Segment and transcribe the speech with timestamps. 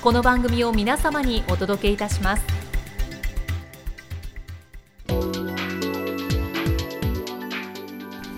[0.00, 2.44] この番組を皆様にお届けいたします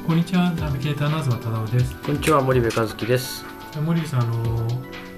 [0.06, 1.94] こんにちは、ナビゲーターの東忠夫です。
[2.00, 3.44] こんにちは森部和樹です。
[3.84, 4.66] 森部さん、あの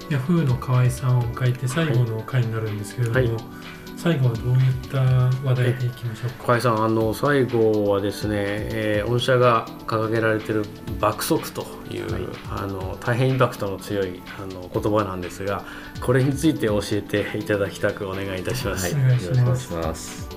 [0.09, 3.62] ヤフーの河合さんを迎えて最後の回になるんですけれども、はい
[4.03, 6.59] 最後はどういった話題でいきましょうか？
[6.59, 10.65] さんあの最後はですね、えー御社が掲げられている
[10.99, 15.63] 爆速という、はいあの大変インパクトの強いあの言葉なんですが、
[16.01, 18.93] これについて教えていただきたくお願いいたします。
[18.93, 19.71] お願いし。
[19.71, 20.27] ます。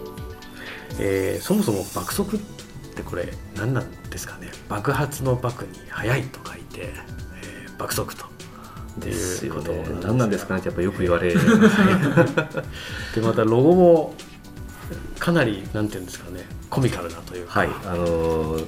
[1.01, 2.39] えーそもそも爆速っ
[2.95, 4.49] てこれ何なんですかね？
[4.69, 8.36] 爆発の爆に速いと書いて、えー爆速と。
[9.01, 9.61] ですよね。
[9.61, 10.01] いうことなん。
[10.01, 11.41] 何なんですかねってやっぱよく言われる。
[13.15, 14.15] でまたロゴも
[15.19, 17.61] かなりなんていうんですかねコミカルなというか。
[17.61, 18.67] はい、あのー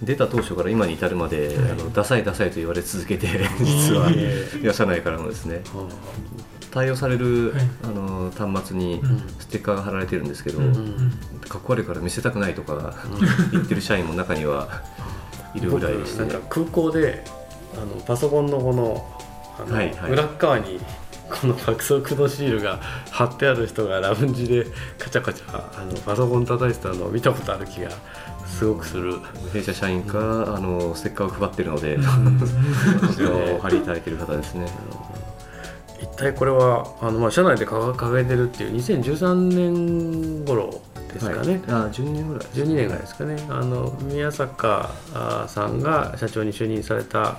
[0.00, 1.56] 出た当初から今に至るまで、はい。
[1.72, 3.26] あのダサいダサいと言われ続けて
[3.60, 4.08] 実は。
[4.14, 5.62] えいや社内からもですね。
[5.74, 5.88] は
[6.70, 7.68] 対応される、はい。
[7.82, 9.22] あのー端末にうん。
[9.40, 13.06] ステッカーが貼られてるんですけど、うんうんかっこ悪いから見せたくないとかあ
[13.52, 14.82] 言ってる社員も中には
[15.54, 16.26] いるぐらいですね。
[16.26, 16.46] なんか。
[16.50, 17.24] 空港で
[17.74, 19.04] あのパソコンのこの
[19.58, 20.12] あの、はいはい。
[20.12, 20.80] 裏っ側に
[21.28, 22.80] この爆速のシールが
[23.10, 24.66] 貼ってある人がラウンジで
[24.98, 27.90] カチャカチャあのパソコン叩いてたのを見たことある気が
[28.46, 29.14] すごくする。
[29.52, 32.40] 弊社社員か、あのステッカーを配ってるので、うん。
[33.14, 34.66] それをお貼りいただいてる方ですね。
[36.00, 40.80] 一体これはあの、まあ、社内で掲掲げてるっていう2013年頃
[41.12, 43.36] ですかね、はい、あ12年ぐらい12年ぐらいですかね。
[43.48, 47.38] あの宮坂あさんが社長に就任された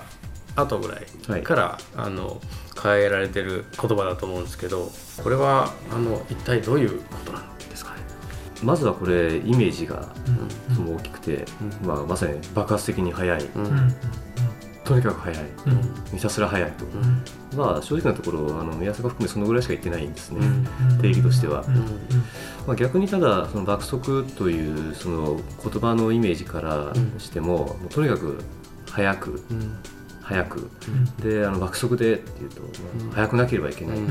[0.60, 2.40] 後ぐらいから、あの
[2.74, 4.90] 掲げられてる言葉だと思うんですけど
[5.22, 8.00] これはあの一体どういうことなんですかね？
[8.62, 10.14] まずはこれイメージが
[10.78, 10.94] うん。
[10.96, 11.44] 大きくて、
[11.82, 11.86] うん。
[11.86, 13.44] まあ、まさに爆発的に速い。
[13.44, 13.94] うん。
[14.84, 15.44] とにかく速い。
[15.66, 16.16] うん。
[16.16, 17.22] ひたすら速いと、うん。
[17.56, 20.98] まあ正直なところあの宮坂含めそのぐらいしか言ってないんですね、うん。
[21.00, 21.64] 定義としては。
[22.66, 28.38] まあ、逆にただその爆速というその言葉のイメージからしても,、とにかく
[28.90, 29.42] 速く
[30.30, 30.70] うん速く。
[30.88, 31.28] うん。
[31.28, 33.10] であの爆速でっていうと、まあうん。
[33.10, 34.08] 速くなければいけない、言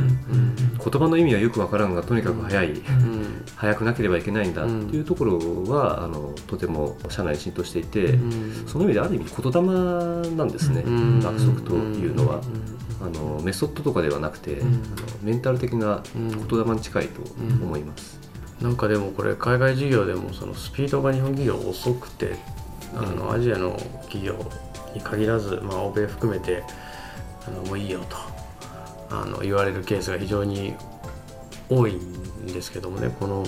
[0.78, 3.46] 葉の意味はよくわからんがとにかく速い、うん。
[3.56, 8.68] 速くなければいけないんだっていうところは、あのとても社内に浸透していて、うん。
[8.68, 11.20] その意味である意味言霊なんですね、うん。
[11.22, 12.42] 爆速というのは、
[13.02, 14.68] あのメソッドとかではなくて、うん。
[14.68, 14.78] あの
[15.24, 16.48] メンタル的なうん。
[16.48, 17.22] 言霊に近いと
[17.64, 18.20] 思います。
[18.62, 22.36] なんかでもこれ海外事業でもそのスピードが日本企業遅くて
[22.94, 24.34] あのアジアの企業
[24.94, 26.64] に限らず、まあ、欧米含めて
[27.48, 28.18] あのもういいよと
[29.12, 30.76] あの言われるケースが非常に
[31.70, 33.46] 多いんですけどもねこの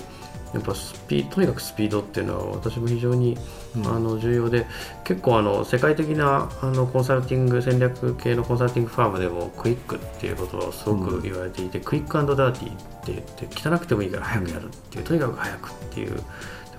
[0.53, 3.37] やっぱスピとにかくスピードっていうのは私も非常に、
[3.75, 3.87] うん。
[3.87, 4.65] あの重要で
[5.05, 12.75] 結構あの世界的なあのコンサルティング戦略系のコンサルティングファームでもクイックっていうことをすごく言われていて、クイックダーティーっ
[13.05, 16.21] て言って汚くてもいいから早くやるっていうとにかく早くっていうで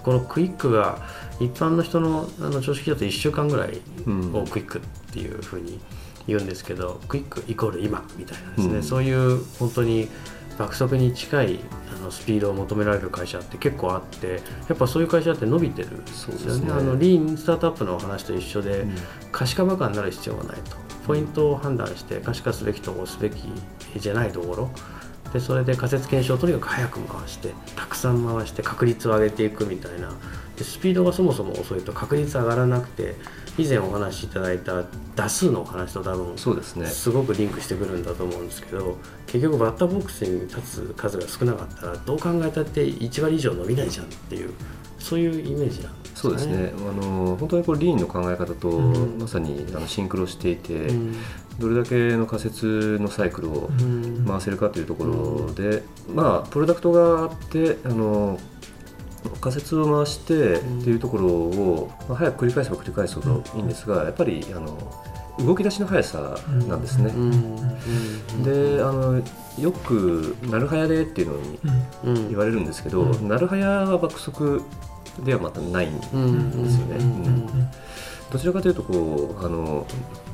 [0.03, 0.99] このクイックが
[1.41, 4.35] 一般の人のあの常識だと1週間ぐらいうん。
[4.35, 4.81] をクイックっ
[5.13, 5.81] ていうふうに
[6.27, 8.83] 言うんですけど、クイックイコール今みたいなですね、うん。
[8.83, 10.09] そういう本当に
[10.59, 11.61] 爆速に近い
[11.97, 16.67] あのスピードを求められる会社って結構あってやっぱそういう会社って伸びてるそうですね。
[16.67, 18.95] ねあのリーンスタートアップの話と一緒で、うん。
[19.31, 20.77] 可視化バカになる必要がないと。
[21.07, 23.43] ポイントを判断して可視化すべきところすべき
[23.97, 24.71] じゃないところ
[25.33, 30.13] でそれで仮説検証をとにかく早く回してたくさん回して確率を上げていくみたいな。
[30.57, 33.15] でスピードがそもそも遅いと確率上がらなくて
[33.57, 34.85] 以前お話しいただいた
[35.17, 36.87] 打数のお話と多分そうですね。
[36.87, 44.53] すごくリンクしてくるんだと思うんですけど結局バッターボックスに立つ数が少なかったらどう考えたって1割以上伸びないじゃんっていう
[44.99, 46.73] そういうイメージなんですかそうですね。
[46.77, 49.19] あの本当にこれリーンの考え方とうん。
[49.19, 51.17] まさにあのシンクロしていて、うん
[51.63, 54.25] どれだけの仮説のサイクルをうん。
[54.27, 55.83] 回せるかというところで、
[56.13, 58.39] まあプロダクトがあってあの
[59.41, 64.77] 仮説を回してっていうところを、まあ、早く繰り返せば繰り返すほどいいんですがやっぱりあの
[65.39, 66.37] 動き出しの速さ
[66.69, 67.11] なんですね。
[68.45, 69.23] であの
[69.59, 71.29] よく「なるはやで」っていう
[72.05, 73.29] のに言われるんですけど、うん。
[73.29, 74.63] なるはやは爆速
[75.25, 77.71] ではまたないんですよね。
[78.33, 79.87] どちらかというとこうあの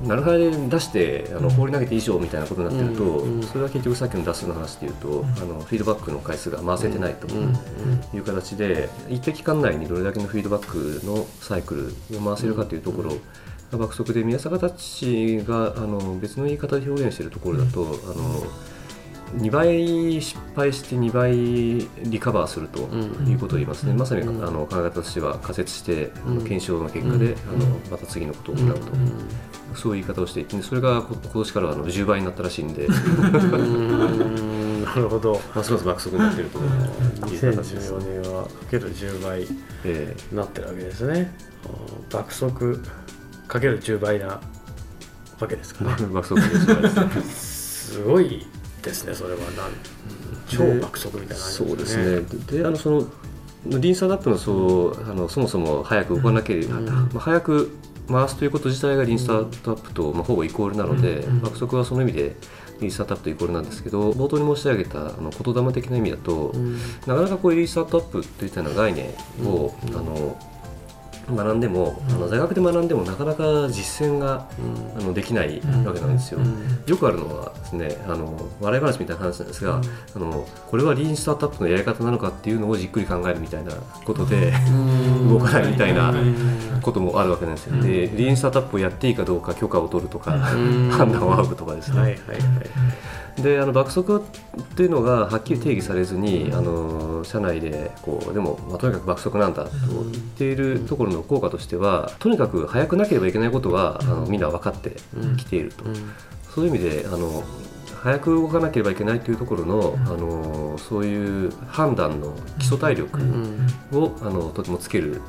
[0.05, 1.51] なるはやで出してあのうん。
[1.51, 5.25] 放り投げて以上みたいなことになってると、うんそれは結局さっきの脱数の話でいうと、ん。
[5.25, 7.27] あのフィードバックの回数が回せてないと
[8.15, 13.13] いう形で、一定期間内にどれだけのフィードバックのサイクルを回せるかというところ
[13.73, 18.45] が爆速で宮坂たちがあの別の言い方で表現しているところだと、あの
[19.37, 23.29] 2倍失敗して2倍リカバーするとうん。
[23.29, 23.99] いうことを言いますね、うん。
[23.99, 24.39] まさにあうん。
[24.41, 26.39] の考え方としては仮説して、あのうん。
[26.39, 27.33] 検証の結果で、うん。
[27.33, 28.81] あのまた次のことを行うと、
[29.75, 32.87] そういう言い方をしていてそれがこ今年からはあの10倍になったらしいんで。
[32.87, 32.91] う
[33.59, 34.83] ん。
[34.85, 35.41] なるほど。
[35.55, 37.41] ますます爆速になっているという。
[37.53, 39.47] 形です、2014年はかける10倍
[39.85, 41.35] えなってるわけですね。
[41.65, 42.09] うん。
[42.11, 42.83] 爆速
[43.47, 44.41] かける10倍な
[45.41, 45.97] わけですかね。
[46.01, 47.23] え 爆速で10倍ですね。
[47.99, 48.47] すごい
[48.83, 49.51] ですねそれはなん
[50.49, 52.21] 超爆速みたいな感じそうですね。
[52.49, 53.07] でであのその
[53.67, 56.87] リンスアダップのそうあのそもそも早く動かなければ、うん。
[56.87, 57.77] まあ、早く
[58.09, 61.41] 回すということ自体がリーンスタートアップと、まあ、ほぼイコールなので、うん。
[61.41, 62.37] 爆速はその意味で
[62.81, 66.79] リーンスタートアップとイコールなんですけど冒頭に申し上げたあの言霊的な意味だと、うん。
[67.07, 69.11] なかなかこういうリーンスタートアップといったような概念
[69.45, 69.97] を、うん。
[69.97, 70.37] あの
[71.35, 72.15] 学んでも、うん。
[72.15, 74.49] あの大学で学んでもなかなか実践が
[74.99, 76.41] あのできないわけなんですよ。
[76.87, 79.81] よくあるのはですねあの笑い話みたいな話なんですが、
[80.17, 83.73] あのこれはリーンスタートアップのやり方なのかっていうのをじっくり考えるみたいな
[84.05, 84.53] ことで、
[85.29, 86.13] 動かないみたいな
[86.83, 87.75] こともあるわけなんですよ。
[87.75, 87.83] うん。
[87.83, 90.91] でリーンスタートアップをやっていいかどうか許可を取るとか、うん。
[90.91, 92.01] 判断を仰ぐとかですね。
[92.01, 92.39] はいはいはい。
[93.43, 99.71] であの爆速っていうのがはっきり定義されずに、あの社内でこうでも、まあ、とにかく爆速なんだと
[100.11, 104.97] 言っているところの効果としてはとにかく速くなければいけないことは、あのみんな分かって
[105.37, 105.85] きていると。
[106.55, 107.45] そういう意味であの
[108.03, 110.03] 早く動かなければいけないというところの,、うん。
[110.03, 113.67] あのそういう判断の基礎体力うん。
[113.93, 115.21] を、あのとてもつける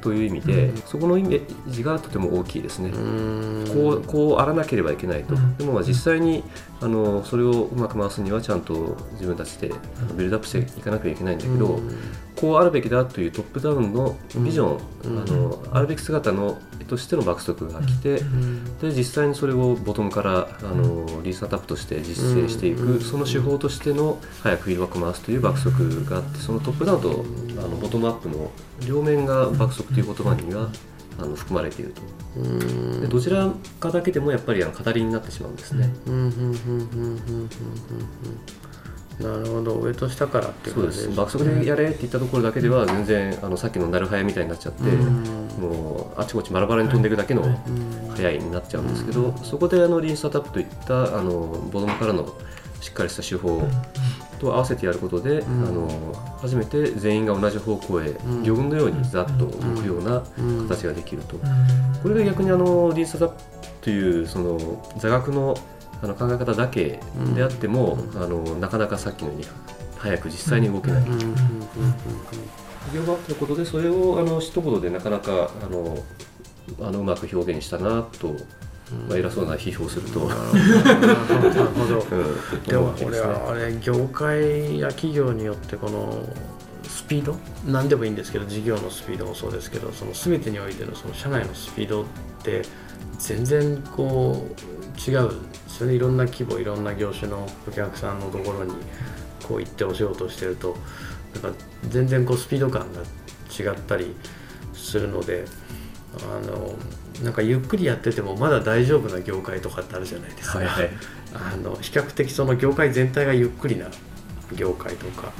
[0.00, 0.76] という意味で、うん。
[0.78, 2.90] そこのイメージがとても大きいですね。
[2.90, 5.56] ここうこうあらなければいけないと、うん。
[5.58, 6.42] でもまあ実際に
[6.80, 11.80] あのそれをうまく回すにはちゃんと自分たちであのビルドアップしていかなきゃいけないんだけど、
[12.36, 15.18] こうあるべきだというトップダウンのビジョン、うん。
[15.18, 18.20] あのあるべき姿のとしての爆速が来て、
[18.80, 23.00] で実際にそれをボトムからあのリースアタップとして実践していく、うん。
[23.00, 27.24] その手法としての早くフィードバックを回すという爆速があってそのトップダウンと
[27.58, 28.50] あのボトムアップの
[28.86, 30.70] 両面が爆速という言葉には
[31.18, 32.02] あの含まれていると。
[33.00, 33.50] でどちら
[33.80, 35.90] かだけでもやっぱりあの語りになってしまうんですね。
[39.20, 39.74] なるほど。
[39.76, 41.08] 上と下からっていうそうです。
[41.14, 47.42] 爆速でやれって言ったところだけでは全然あのさっきのなるはやみたいになっちゃって、もうあちこちバラバラに飛んでいくだけの
[48.14, 51.30] 速いになっちゃうんですけど、そこであのリンスタタップといったあの
[51.72, 52.30] ボトムからの
[52.82, 53.62] しっかりした手法
[54.38, 55.42] と合わせてやることで、ん。
[55.42, 58.42] あの初めて全員が同じ方向へん。
[58.44, 60.22] 魚群のようにざっと向くような
[60.68, 61.40] 形ができると、う
[62.02, 63.42] これが逆にあのリンスタタップ
[63.80, 65.56] というその座学の
[66.02, 67.00] あの考え方だけ
[67.34, 69.46] であっても、あのなかなかさっきのように
[69.96, 71.02] 早く実際に動けない。
[71.02, 75.98] 企業があったことでそれをあの一言でなかなかあの
[76.80, 78.28] あのうまく表現したなと、
[79.08, 80.40] まあ、偉そうな批評すると、うん、なる
[81.70, 82.00] ほど
[82.64, 86.24] でも思うわけ俺ですねはあれ業界や企業によってこの
[86.84, 87.34] スピード？
[87.66, 92.06] 何でもいいんですけど事業のスピードもそうですけどその全てにおいてのその社内のスピードっ
[92.44, 92.62] て
[93.18, 95.32] 全然こう違う
[95.76, 98.72] それでいろんな規模いろんな業種のお客さんのところに
[99.46, 100.76] こう行ってお仕事をしてると
[101.42, 104.14] なんか全然こうスピード感が違ったり
[104.72, 105.44] するので
[106.18, 106.74] あの
[107.22, 110.58] なんかゆっくりやっててもまだ大丈夫な業界とかってあるじゃないですか。
[110.58, 110.90] はいはい
[111.34, 113.90] あの比較的その業界全体がゆっくりな
[114.54, 115.32] 業界とか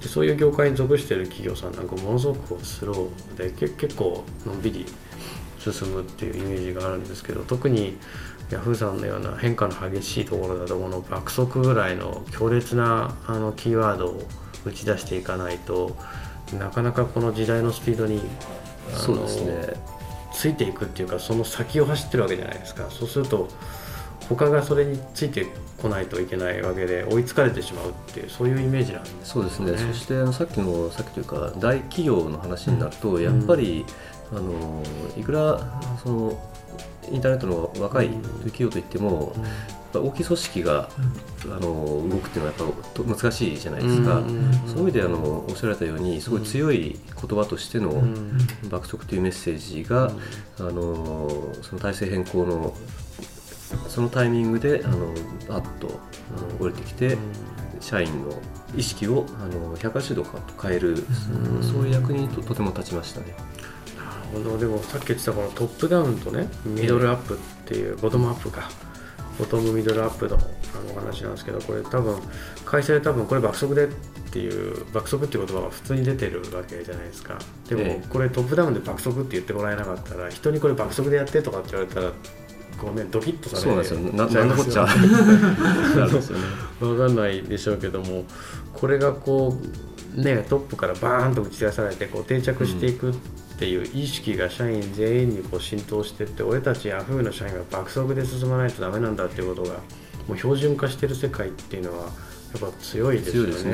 [0.00, 4.86] でそういう業界に属している企業さんなんかものすごくスローでけ結構のんびり
[5.58, 7.96] 進むっていうイメージがあるんですけど特に
[8.50, 14.22] ヤフーさんのような変化の激しいところだとこの爆速ぐらいの強烈なあのキーワードを
[14.64, 15.96] 打ち出していかないと
[16.58, 18.20] なかなかこの時代のスピードに
[18.92, 19.94] そうですね。
[20.32, 22.90] ついていくっていうかその先を走ってるわけじゃないですか。
[22.90, 23.48] そうすると
[24.28, 25.46] 他がそれについて
[25.80, 29.72] こないといけないわけで追いつかれてしまうっていうそういうイメージなんですそうですね。
[29.72, 33.84] ねそしてさっきのさっきというか大企業の話になると、やっぱり
[34.32, 34.82] あの
[35.16, 36.50] いくらその
[37.10, 38.08] インターネットの若い
[38.44, 39.44] 企業といっても、やっ
[39.92, 40.88] ぱ大きい組織が
[41.44, 41.60] あの
[42.08, 44.22] 動くっていうのはやっぱと難しいじゃないですか、
[44.66, 48.02] そういう意味であのおっしゃられたようにすごい強い言葉としての
[48.70, 50.10] 爆速というメッセージが、
[50.58, 52.74] あのその体制変更の
[53.88, 55.12] そのタイミングであの
[55.48, 56.00] パッと
[56.36, 57.18] あの降りてきて、
[57.80, 58.40] 社員の
[58.76, 60.24] 意識をあの180度
[60.60, 61.04] 変える、
[61.60, 63.34] そういう役にととても立ちましたね。
[64.38, 67.36] なるほどでもさっき言ってたこのトップダウンとねミドルアップっ
[67.66, 68.68] ていうボトムアップか
[69.38, 70.38] ボトムミドルアップのあ
[70.86, 72.20] のお話なんですけどこれ多分
[72.64, 73.88] 会社で多分これ爆速でっ
[74.32, 77.38] ていう爆速っていう言葉が普通に出てるわけじゃないですか
[77.68, 82.10] でもええこれトップダウンで爆速って言ってもらえなかったら人にこれ爆速でやってとかって言われたら
[82.78, 84.00] こうねドキッとされそうなんですよ。
[84.00, 84.82] ななのこっちゃ。
[84.82, 85.12] ますよね
[85.96, 86.44] なるんですよね。
[86.80, 88.24] わかんないでしょうけども
[88.72, 89.56] これがこ
[90.16, 93.14] うねトップからバーンと打ち出されてこう定着していくっ
[93.56, 99.78] ていう意識が社員全員にこう浸透してって俺たちヤフーの社員が爆速で進まないとダメなんだっていうことが
[100.26, 102.10] もう標準化してる世界っていうのはや
[102.56, 103.52] っぱ強いですよね。
[103.52, 103.72] 強いですね。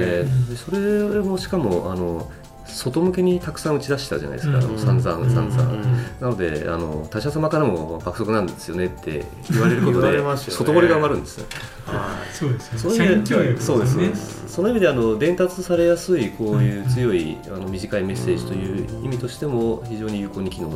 [0.50, 2.30] でそれもしかもあの
[2.74, 4.58] 外向けにたくさん打ち出したじゃないですか。
[4.58, 5.62] うん散々散々。
[5.62, 5.80] うん
[6.20, 10.18] なのであの他社様からも爆速なんですよねって言われることで、
[10.50, 11.46] 外堀が埋まるんですよ。
[11.86, 14.14] はそうですそういう意味教育でそうですねね。
[14.46, 20.70] その意味であの伝達されやすいこういう強いあの短いメッセージという意味としても非常に有効に機能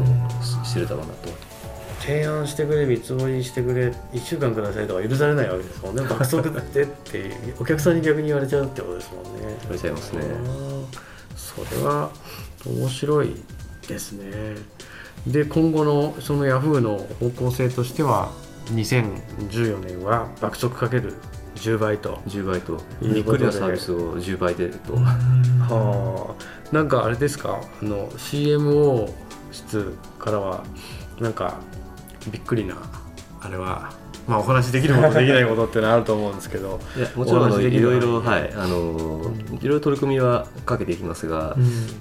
[0.65, 1.29] してるだろうなと。
[1.29, 1.33] い
[2.01, 9.31] 提案してくれ見積もりしてくれ1週間くださいとか許されないわけですもんね爆速ってってお客さんに逆に言われちゃうってことですもんね。
[9.63, 12.11] 言われちゃいますねあーそれは
[12.67, 13.35] 面白い
[13.89, 14.57] ですね。
[15.27, 18.31] で今後のそのヤフーの方向性としては
[18.67, 21.15] 2014年は爆速かける
[21.57, 22.17] 10倍と。
[22.27, 24.95] 10倍とびっくりなサービスを10倍でと。
[24.95, 27.61] はあ、なんかあれですか？
[27.83, 29.13] あの CMO
[29.53, 30.65] 室からは
[31.21, 31.61] なんか
[32.31, 32.77] びっくりな
[33.41, 33.93] あれは
[34.27, 41.57] まあお話しできることできないことってのはあると思うんですけど、 いやもちろんいろいろ、はい、あのいろいろ取り組みはかけていきますが、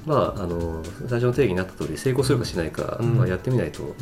[0.05, 3.15] まあ、あの最初の定義になった通り成功するかしないか、うん。
[3.15, 3.95] まあ、やってみないと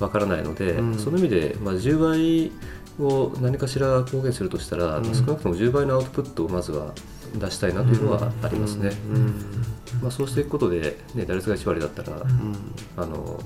[0.00, 0.98] わからないので、うん。
[0.98, 2.52] その意味で、まあ、10倍
[3.00, 5.04] を何かしら貢献するとしたら、うん。
[5.14, 6.92] 少なくとも10倍のアウトプットをまずは
[7.34, 8.92] 出したいなというのはありますね。
[9.14, 9.34] うん。
[10.02, 12.56] まあ、そうしていくことで、ね、打率が1割だったら、うん。
[12.96, 13.40] あの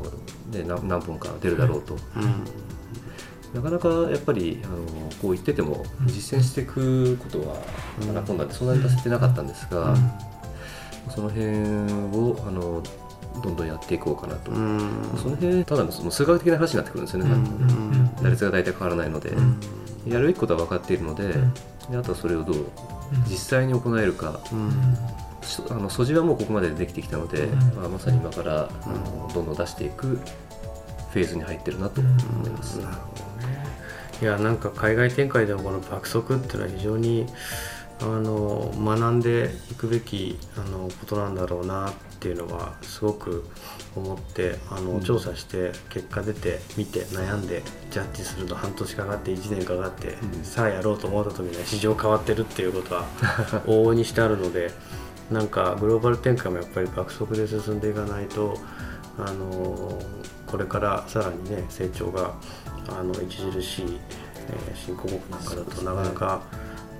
[0.52, 1.96] ね、何何本か出るだろうと。
[3.56, 4.76] うんなかなかやっぱりあの
[5.22, 7.56] こう言ってても実践していくことは
[8.00, 8.68] うんまだ今度はそん。
[8.68, 9.96] なに出せてなかったんですが、
[11.14, 11.46] その辺
[12.16, 12.82] をあの
[13.42, 14.80] どんどんやっていこうかなと、うん。
[15.16, 18.14] その辺ただのその数学的な話になってくるんですよね、うん。
[18.22, 19.60] 打率が大体変わらないので、うん。
[20.06, 21.54] やるべきことは分かっているので,、ん。
[21.90, 22.66] であとはそれをどう
[23.28, 24.40] 実際に行えるか、
[25.70, 27.58] あの素地はもうここまでできてきたので、うん。
[27.76, 32.80] まあ、まさに今からあのどんどん出していくフェーズに入ってるなと思います。
[34.22, 37.26] いやなんか海外展開でもこの爆速っていうのは非常に
[38.00, 43.44] あの学んでいくべきあのことなんだろうなっていうのはすごく
[43.94, 45.00] 思ってあの、うん。
[45.00, 50.44] 調査して結果出て見て悩んでジャッジすると半年かかって1年かかって、うん。
[50.44, 53.04] さあやろうと思った時には市場変わってるっていうことは
[53.66, 54.70] 往々にしてあるので
[55.30, 58.58] なんかグローバル展開もやっぱり爆速で進んでいかないと
[59.18, 60.00] あの
[60.46, 62.34] これからさらにね成長が
[62.88, 63.28] あの著
[63.62, 63.98] しい、
[64.48, 66.42] えー新興国なんかだとなかなか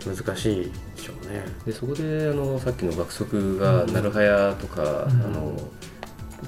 [0.05, 1.45] 難しいでしょうね。
[1.65, 4.87] でそこであのさっきの爆速がなるはやとか、ん。
[4.87, 4.89] あ
[5.29, 5.57] の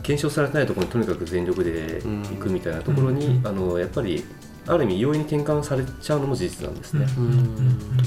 [0.02, 3.46] 検証されてないところにとにかく全力でいくみたいなところに、うん。
[3.46, 4.24] あのやっぱり
[4.66, 7.06] ある意味容易に転換されちゃうのも事実なんですね。
[7.16, 7.98] うん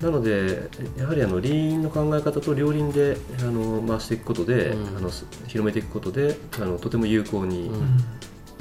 [0.00, 4.96] なのでやはりあのリーンの考え方と両輪であの回していくことで、うん。
[4.98, 5.10] あの
[5.46, 7.98] 広めていくことであのとても有効に、うん。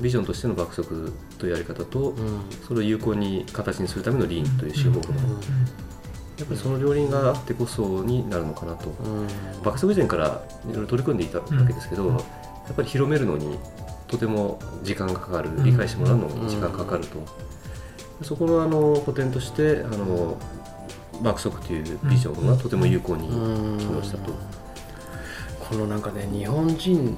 [0.01, 2.41] ビジョンとしての爆速というやり方と、うん。
[2.67, 5.07] それを有効に形にするためのリーンという手法が、
[6.37, 8.89] やっぱりその両輪があってこそになるのかなと。
[8.89, 9.27] うん。
[9.63, 12.15] 爆速以前からいろいろ取り組んでいたわけですけど、うん。
[12.15, 12.21] や
[12.71, 13.57] っぱり広めるのに
[14.07, 15.63] とても時間がかかる、ん。
[15.63, 17.25] 理解してもらうのに時間がかかると、
[18.21, 20.37] そこのあの補填としてあの
[21.21, 24.33] 爆速というビジョンがとても有効にうん機能したと。
[25.59, 27.17] このなんかね日本人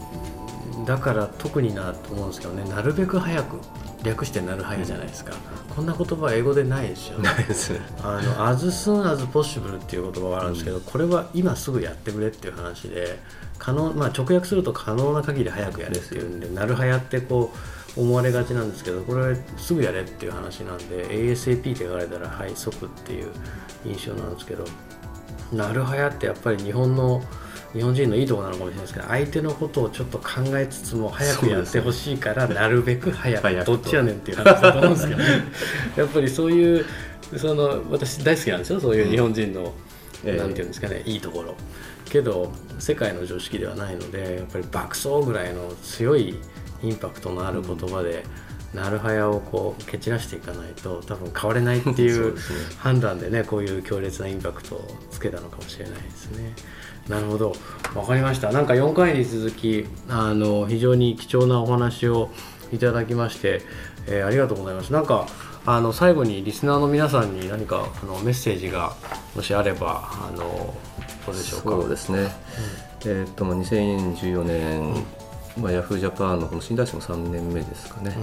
[0.86, 3.60] だから特になと思うんですけどねなるべく早く
[4.04, 5.34] 略してなるはやじゃないですか、
[5.76, 7.74] こんな言葉英語でないですよねないです。
[7.74, 7.80] ね。
[8.04, 13.20] あの as soon as possible っていう言葉があるんですけど、これは今すぐやってくれっていう話で
[13.58, 17.58] 可能、まあ、直訳すると可能な限り早くやれっていうんでなるはやってこう
[17.98, 23.32] 思われがちなんですけどこれすぐやれっていう話なんで ASAP って言われたらはい即っていう
[23.86, 24.66] 印象なんですけど
[25.52, 27.22] なるはやってやっぱり日本の
[27.74, 35.26] 日本人のいいところなのかもしれないですけど相手のことをちょっと考えつつも早くやってほしいから、なるべく早くどっちやねんっていう話だと思うんですけど、ね、
[35.98, 36.86] やっぱりそういう
[37.36, 39.74] その私大好きなんですよそういう日本人の、
[40.26, 41.56] うん、なんていうんですかね、いいところ。
[42.10, 46.40] けど世界の常識ではないのでやっぱり爆走ぐらいの強い
[46.84, 48.24] インパクトのある言葉で、
[48.74, 52.36] うん、なるはやをこう蹴散らしていかないと多分変われないっていう
[52.78, 56.54] 判断でねこういう強烈なインパクトをつけたのかもしれないですね。
[57.08, 57.54] なるほど。
[57.94, 58.52] 分かりました。
[58.52, 62.30] なんか4回に続きあの非常に貴重なお話を
[62.72, 63.62] いただきまして、
[64.08, 65.28] えー、ありがとうございますなんか
[65.66, 68.96] あの最後にリスナーの皆さんに何かあのメッセージが
[69.36, 70.74] もしあればあの
[71.26, 71.70] どうでしょうか？
[71.72, 72.28] そうですね、うん、
[73.12, 75.06] えー、っと2014年、
[75.60, 78.16] まあ、ヤフージャパンのこの新大使も3年目ですかね、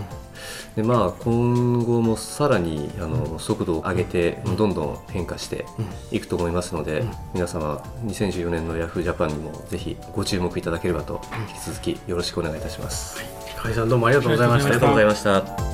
[0.76, 5.64] うん、でまあ、今後もさらにあの速度を上げて、どんどん変化して
[6.10, 13.18] いくと思いますので、うん、皆様2014年のヤフージャパンにもぜひご注目いただければと引き続きよろしくお願いいたします。
[13.18, 13.26] はい、
[13.56, 14.68] 河さんどうもありがとうございました。
[14.68, 15.73] ありがとうございました